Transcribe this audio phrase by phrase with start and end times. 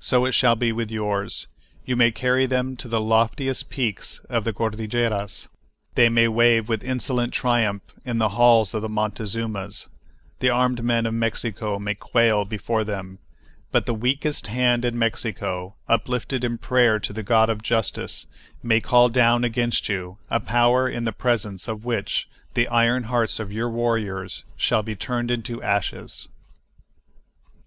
[0.00, 1.46] So it shall be with yours.
[1.86, 5.48] You may carry them to the loftiest peaks of the Cordilleras,
[5.94, 9.88] they may wave with insolent triumph in the halls of the Montezumas,
[10.40, 13.18] the armed men of Mexico may quail before them,
[13.70, 18.26] but the weakest hand in Mexico, uplifted in prayer to the God of Justice,
[18.62, 23.40] may call down against you a Power in the presence of which the iron hearts
[23.40, 26.28] of your warriors shall be turned into ashes.